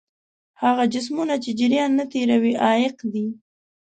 [0.61, 3.27] هغه جسمونه چې جریان نه تیروي عایق دي.